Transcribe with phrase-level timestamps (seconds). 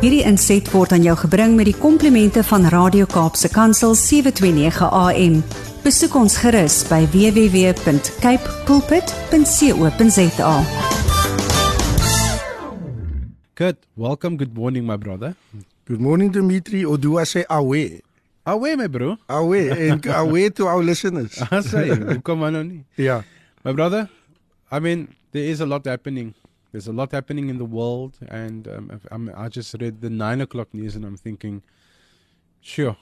[0.00, 5.34] Hierdie inset word aan jou gebring met die komplimente van Radio Kaapse Kansel 729 AM.
[5.84, 10.54] Besoek ons gerus by www.cape pulpit.co.za.
[13.60, 13.76] Good.
[13.92, 14.40] Welcome.
[14.40, 15.36] Good morning, my brother.
[15.84, 18.00] Good morning, Dimitri, or do I say away?
[18.48, 19.18] Away, my bro.
[19.28, 21.36] Away, and away to our listeners.
[21.52, 21.92] I say,
[22.24, 22.86] come on, on.
[22.96, 23.28] Yeah.
[23.64, 24.08] My brother,
[24.72, 26.32] I mean, there is a lot happening.
[26.72, 30.40] There's a lot happening in the world, and um, I'm, I just read the nine
[30.40, 31.62] o'clock news, and I'm thinking,
[32.60, 32.96] sure,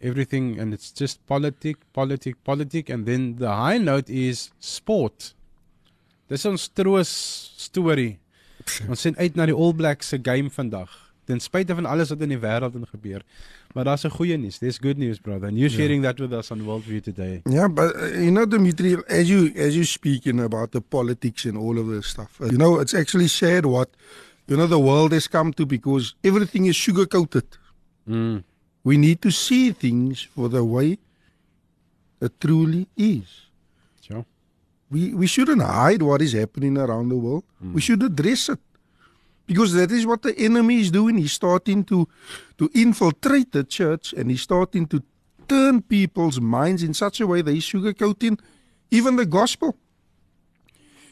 [0.00, 5.34] everything, and it's just politic, politic, politic, and then the high note is sport.
[6.28, 7.10] Dis ons troos
[7.58, 8.18] storie.
[8.88, 10.92] Ons sien uit na die All Blacks se game vandag.
[11.26, 12.84] Ten spyte van alles wat in die wêreld in
[13.72, 13.84] gebeur.
[13.84, 14.58] Maar a goeie nuus.
[14.58, 15.48] There's good news, brother.
[15.48, 17.42] And you're sharing that with us on Worldview today.
[17.44, 21.56] Yeah, but uh, you know, Dimitri, as you as you speaking about the politics and
[21.56, 23.88] all of this stuff, uh, you know, it's actually sad what
[24.48, 27.44] you know the world has come to because everything is sugar coated.
[28.08, 28.42] Mm.
[28.82, 30.98] We need to see things for the way
[32.20, 33.48] it truly is.
[34.00, 34.24] Sure.
[34.90, 37.44] We we shouldn't hide what is happening around the world.
[37.74, 38.58] We should address it.
[39.50, 41.18] Because that is what the enemy is doing.
[41.18, 42.06] He's starting to
[42.56, 45.02] to infiltrate the church and he's starting to
[45.48, 48.38] turn people's minds in such a way that he's sugarcoating
[48.92, 49.74] even the gospel.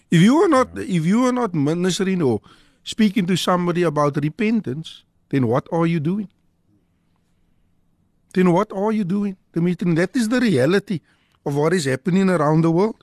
[0.09, 2.41] If you are not if you are not ministering or
[2.85, 6.29] speaking to somebody about repentance, then what are you doing?
[8.35, 9.95] Then what are you doing, Dimitri?
[9.95, 11.01] That is the reality
[11.45, 13.03] of what is happening around the world.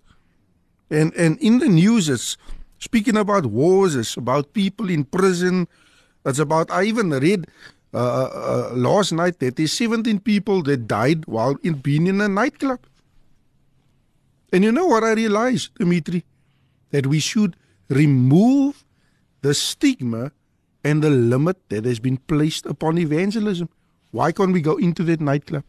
[0.89, 2.38] And and in the news it's
[2.79, 5.67] speaking about wars, it's about people in prison.
[6.25, 7.47] It's about I even read
[7.93, 12.27] uh, uh, last night that there's 17 people that died while in being in a
[12.27, 12.79] nightclub.
[14.51, 16.23] And you know what I realized, Dimitri?
[16.91, 17.55] That we should
[17.89, 18.83] remove
[19.41, 20.31] the stigma
[20.83, 23.69] and the limit that has been placed upon evangelism.
[24.11, 25.63] Why can't we go into that nightclub?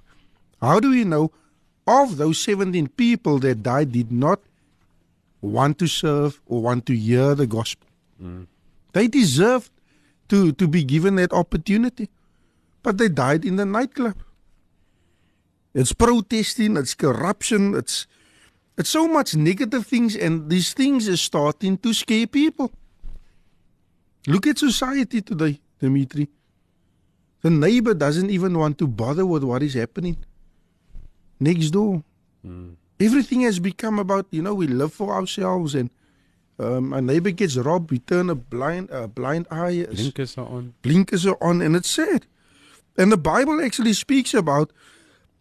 [0.61, 1.33] How do we know
[1.87, 4.41] of those 17 people that died did not
[5.47, 7.87] want to serve or want to hear the gospel?
[8.93, 9.71] They deserved
[10.29, 12.09] to, to be given that opportunity,
[12.83, 14.17] but they died in the nightclub.
[15.75, 18.07] It's protesting, it's corruption, it's
[18.79, 22.71] it's so much negative things, and these things are starting to scare people.
[24.27, 26.29] Look at society today, Dimitri.
[27.41, 30.17] The neighbor doesn't even want to bother with what is happening
[31.41, 32.03] next door.
[32.43, 32.73] Hmm.
[32.99, 35.91] Everything has become about, you know, we live for ourselves and
[36.59, 40.73] um, a neighbor gets robbed, we turn a blind, a blind eye, Blinkers are on.
[40.81, 42.27] blinkers are on, and it's sad.
[42.97, 44.73] And the Bible actually speaks about,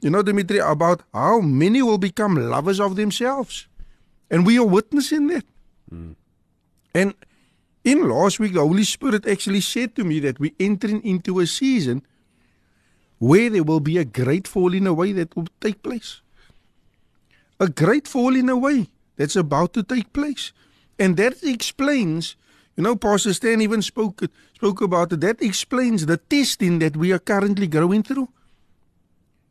[0.02, 3.68] you know, Dimitri, about how many will become lovers of themselves.
[4.30, 5.46] And we are witnessing that.
[6.94, 7.14] And
[7.86, 11.48] in last week, the Holy Spirit actually said to me that we're entering into a
[11.48, 12.02] season
[13.20, 16.22] where there will be a great falling away that will take place.
[17.60, 20.52] A great falling away that's about to take place.
[21.00, 22.36] And that explains,
[22.76, 24.24] you know, Pastor Stan even spoke
[24.56, 25.22] spoke about it.
[25.22, 28.30] That explains the testing that we are currently going through.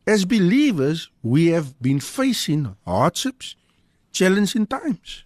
[0.07, 3.57] As believers, we have been facing hardships,
[4.13, 5.25] challenging times,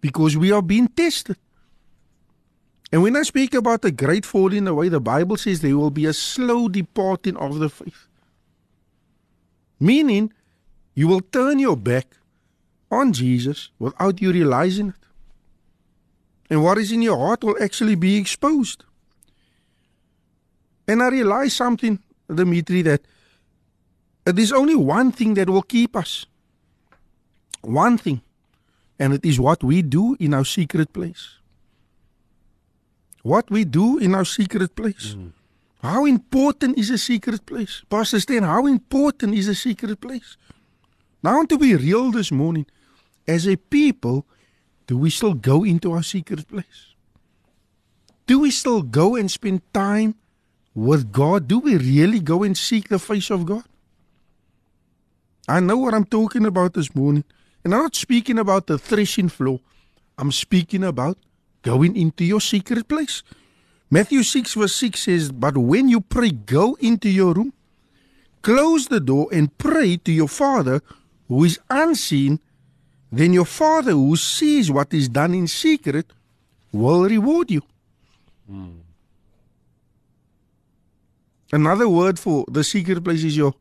[0.00, 1.36] because we are being tested.
[2.92, 6.06] And when I speak about the great falling away, the Bible says there will be
[6.06, 8.06] a slow departing of the faith.
[9.78, 10.32] Meaning,
[11.00, 12.06] you will turn your back
[12.90, 15.02] on Jesus without you realizing it.
[16.50, 18.84] And what is in your heart will actually be exposed.
[20.86, 23.00] And I realize something, Dimitri, that
[24.26, 26.26] there's only one thing that will keep us.
[27.62, 28.20] One thing.
[28.98, 31.38] And it is what we do in our secret place.
[33.22, 35.14] What we do in our secret place.
[35.14, 35.28] Hmm.
[35.80, 37.82] How important is a secret place?
[37.88, 40.36] Pastor Stan, how important is a secret place?
[41.22, 42.66] Now, to be real this morning.
[43.28, 44.26] As a people,
[44.86, 46.94] do we still go into our secret place?
[48.26, 50.14] Do we still go and spend time
[50.74, 51.46] with God?
[51.46, 53.64] Do we really go and seek the face of God?
[55.48, 57.24] I know what I'm talking about this morning.
[57.64, 59.60] And I'm not speaking about the threshing floor.
[60.16, 61.18] I'm speaking about
[61.62, 63.22] going into your secret place.
[63.90, 67.52] Matthew 6, verse 6 says, But when you pray, go into your room,
[68.42, 70.80] close the door, and pray to your Father
[71.30, 72.38] who is unseen.
[73.10, 76.12] Then your Father who sees what is done in secret
[76.72, 77.62] will reward you.
[78.48, 78.82] Hmm.
[81.52, 83.54] Another word for the secret place is your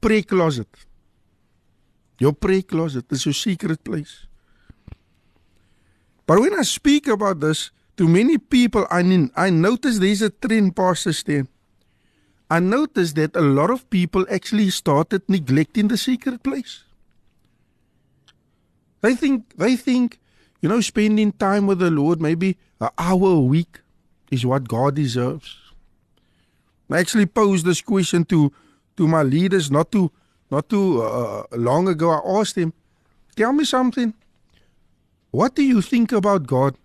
[0.00, 0.68] prayer closet.
[2.18, 4.26] Your prayer closet is your secret place.
[6.26, 10.30] But when I speak about this, to many people, I mean, I notice there's a
[10.30, 11.48] trend, Pastor Stan.
[12.50, 16.84] I noticed that a lot of people actually started neglecting the secret place.
[19.02, 20.18] They think they think,
[20.60, 23.80] you know, spending time with the Lord, maybe an hour a week,
[24.30, 25.58] is what God deserves.
[26.90, 28.52] I actually posed this question to
[28.96, 30.10] to my leaders not too
[30.50, 32.10] not too uh, long ago.
[32.10, 32.72] I asked him,
[33.34, 34.14] "Tell me something.
[35.30, 36.76] What do you think about God?"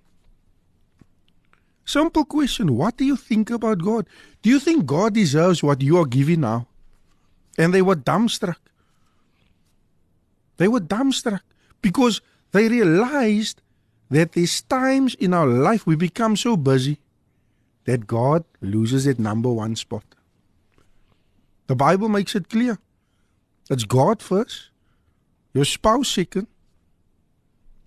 [1.86, 2.76] Simple question.
[2.76, 4.08] What do you think about God?
[4.42, 6.68] Do you think God deserves what you are giving now?
[7.58, 8.58] And they were dumbstruck.
[10.58, 11.42] They were dumbstruck
[11.82, 12.22] because
[12.52, 13.62] they realized
[14.10, 17.00] that there's times in our life we become so busy
[17.86, 20.04] that God loses that number one spot.
[21.68, 22.78] The Bible makes it clear.
[23.70, 24.70] It's God first,
[25.54, 26.48] your spouse second,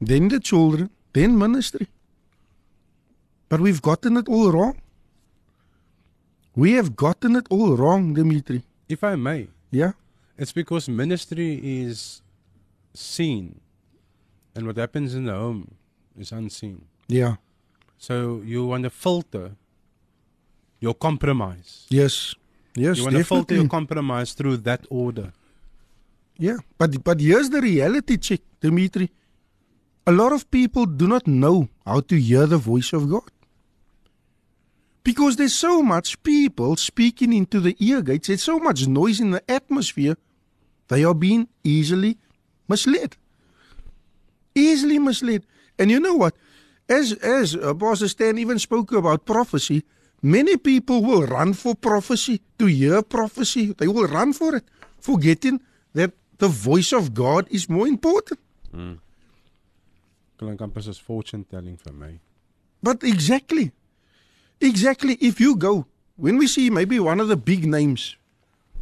[0.00, 1.88] then the children, then ministry.
[3.48, 4.80] But we've gotten it all wrong.
[6.54, 8.62] We have gotten it all wrong, Dimitri.
[8.88, 9.92] If I may, Yeah?
[10.36, 12.22] it's because ministry is
[12.94, 13.60] seen,
[14.54, 15.74] and what happens in the home
[16.18, 16.84] is unseen.
[17.08, 17.36] Yeah.
[17.98, 19.52] So you want to filter
[20.80, 21.86] your compromise.
[21.90, 22.34] Yes.
[22.74, 25.32] Yes, you want to filter your compromise through that order.
[26.38, 29.10] Yeah, but but here's the reality check, Dimitri.
[30.06, 33.30] A lot of people do not know how to hear the voice of God.
[35.02, 39.32] Because there's so much people speaking into the ear gates, there's so much noise in
[39.32, 40.16] the atmosphere,
[40.88, 42.16] they are being easily
[42.68, 43.16] misled.
[44.60, 45.42] Easily misled.
[45.78, 46.34] And you know what?
[46.88, 49.84] As as uh, Pastor Stan even spoke about prophecy,
[50.22, 53.72] many people will run for prophecy, to hear prophecy.
[53.72, 54.64] They will run for it,
[54.98, 55.60] forgetting
[55.94, 58.40] that the voice of God is more important.
[60.40, 62.18] Amper soos fortune telling vir my.
[62.82, 63.72] But exactly,
[64.60, 65.14] exactly.
[65.20, 65.86] If you go,
[66.16, 68.16] when we see maybe one of the big names,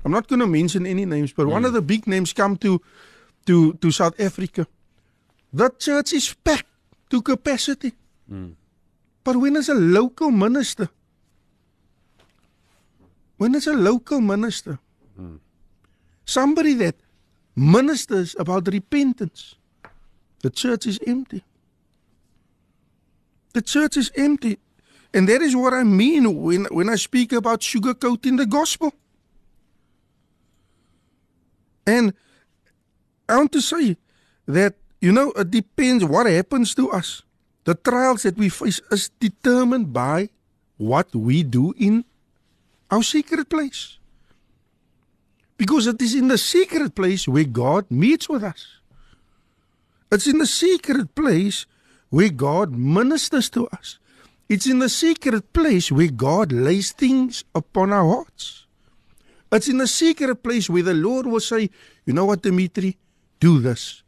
[0.04, 2.80] I'm not going to mention any names, but one of the big names come to,
[3.46, 4.66] to, to South Africa,
[5.52, 6.66] the church is packed
[7.10, 7.92] to capacity.
[9.24, 10.88] But when is a local minister?
[13.36, 14.78] When is a local minister?
[16.24, 16.96] Somebody that
[17.56, 19.54] ministers about repentance.
[20.42, 21.42] The church is empty.
[23.54, 24.58] The church is empty.
[25.14, 28.92] And that is what I mean when, when I speak about sugarcoating the gospel.
[31.86, 32.12] And
[33.28, 33.96] I want to say
[34.46, 37.22] that, you know, it depends what happens to us.
[37.64, 40.30] The trials that we face is determined by
[40.76, 42.04] what we do in
[42.90, 43.98] our secret place.
[45.56, 48.78] Because it is in the secret place where God meets with us.
[50.10, 51.66] It's in the secret place
[52.10, 53.98] where God ministers to us.
[54.48, 58.64] It's in the secret place where God lays things upon our hearts.
[59.52, 61.70] It's in the secret place where the Lord will say,
[62.06, 62.96] You know what, Dimitri?
[63.40, 64.02] Do this.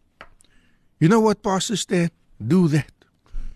[1.00, 2.10] You know what, Pastor Stan?
[2.38, 2.92] Do that.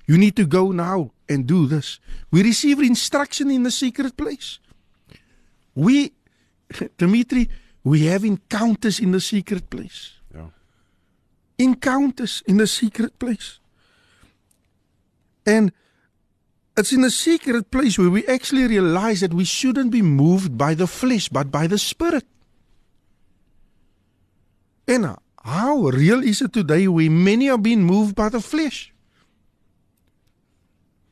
[0.06, 2.00] You need to go now and do this.
[2.30, 4.58] We receive instruction in the secret place.
[5.74, 6.12] We,
[6.98, 7.48] Dimitri,
[7.84, 10.50] we have encounters in the secret place Ja.
[11.58, 13.60] encounters in the secret place.
[15.46, 15.72] And
[16.76, 20.74] it's in a secret place where we actually realize that we shouldn't be moved by
[20.74, 22.24] the flesh, but by the spirit.
[24.88, 28.94] And uh, how real is it today where many are being moved by the flesh?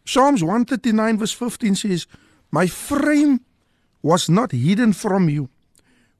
[0.06, 2.06] Psalms 139, verse 15 says,
[2.50, 3.40] My frame
[4.00, 5.50] was not hidden from you.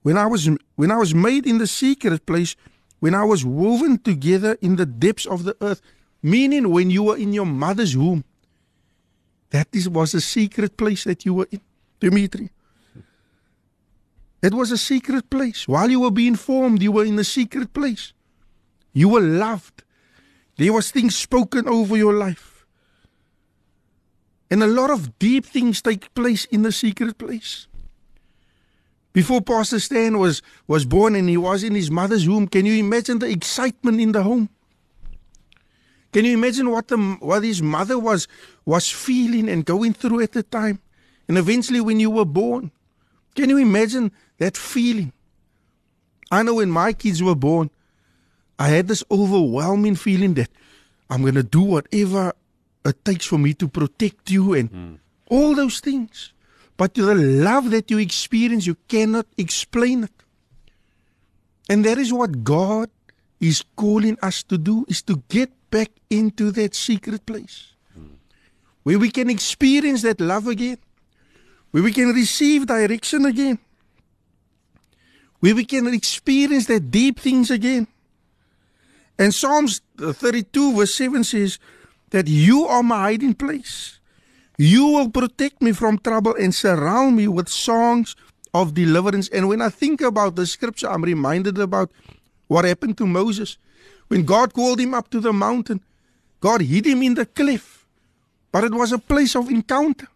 [0.02, 2.54] When I was when I was made in the secret place,
[3.00, 5.80] when I was woven together in the depths of the earth,
[6.22, 8.24] meaning when you were in your mother's womb.
[9.50, 11.60] That is, was a secret place that you were in,
[12.00, 12.50] Dimitri.
[14.42, 15.68] It was a secret place.
[15.68, 18.12] While you were being formed, you were in a secret place.
[18.92, 19.84] You were loved.
[20.56, 22.66] There was things spoken over your life.
[24.50, 27.68] And a lot of deep things take place in the secret place.
[29.12, 32.74] Before Pastor Stan was, was born and he was in his mother's womb, can you
[32.74, 34.48] imagine the excitement in the home?
[36.12, 38.28] Can you imagine what the what his mother was
[38.66, 40.80] was feeling and going through at the time?
[41.26, 42.70] And eventually when you were born,
[43.34, 45.12] can you imagine that feeling?
[46.30, 47.70] I know when my kids were born,
[48.58, 50.50] I had this overwhelming feeling that
[51.10, 52.32] I'm going to do whatever
[52.84, 54.94] it takes for me to protect you and hmm.
[55.30, 56.32] all those things.
[56.76, 60.18] But the love that you experience, you cannot explain it.
[61.68, 62.90] And that is what God
[63.38, 67.72] is calling us to do, is to get back into that secret place.
[67.94, 68.16] Hmm.
[68.82, 70.78] where we can experience that love again,
[71.70, 73.58] where we can receive direction again,
[75.42, 77.88] where we can experience that deep things again.
[79.18, 81.58] And Psalms 32, verse 7 says
[82.10, 83.98] that you are my hiding place.
[84.56, 88.14] You will protect me from trouble and surround me with songs
[88.54, 89.28] of deliverance.
[89.30, 91.90] And when I think about the scripture, I'm reminded about
[92.46, 93.58] what happened to Moses.
[94.06, 95.80] When God called him up to the mountain,
[96.38, 97.84] God hid him in the cliff.
[98.52, 100.06] But it was a place of encounter.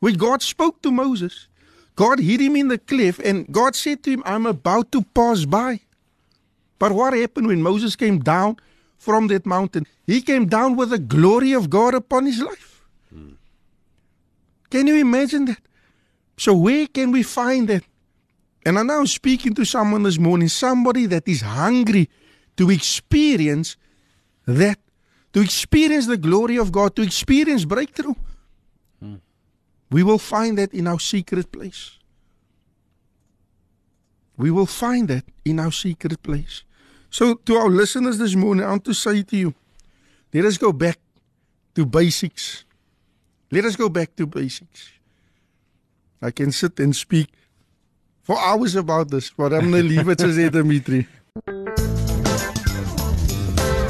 [0.00, 1.48] When God spoke to Moses,
[1.96, 5.44] God hid him in the cliff, and God said to him, I'm about to pass
[5.44, 5.80] by.
[6.78, 8.56] But what happened when Moses came down
[8.98, 9.86] from that mountain?
[10.06, 12.84] He came down with the glory of God upon his life.
[14.70, 15.60] Can you imagine that?
[16.36, 17.84] So, where can we find that?
[18.64, 22.10] And I'm now speaking to someone this morning, somebody that is hungry
[22.56, 23.76] to experience
[24.44, 24.78] that,
[25.32, 28.14] to experience the glory of God, to experience breakthrough.
[29.00, 29.14] Hmm.
[29.90, 31.98] We will find that in our secret place.
[34.36, 36.64] We will find that in our secret place.
[37.10, 39.54] So, to our listeners this morning, I want to say to you
[40.34, 40.98] let us go back
[41.74, 42.64] to basics.
[43.50, 44.90] Let us go back to basics.
[46.20, 47.28] I can sit and speak
[48.22, 51.06] for hours about this, but I'm going to leave it as Dimitri.